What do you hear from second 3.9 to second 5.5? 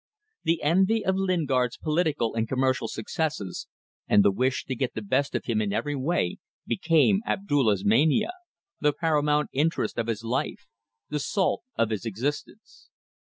and the wish to get the best of